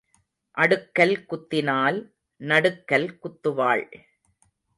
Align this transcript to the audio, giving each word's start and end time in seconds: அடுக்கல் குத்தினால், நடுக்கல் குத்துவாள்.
அடுக்கல் 0.57 1.13
குத்தினால், 1.25 1.99
நடுக்கல் 2.41 3.07
குத்துவாள். 3.19 3.85